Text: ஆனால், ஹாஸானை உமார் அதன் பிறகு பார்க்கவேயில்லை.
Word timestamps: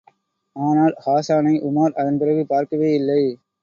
ஆனால், 0.55 0.95
ஹாஸானை 1.05 1.53
உமார் 1.61 1.95
அதன் 1.95 2.17
பிறகு 2.17 2.45
பார்க்கவேயில்லை. 2.49 3.21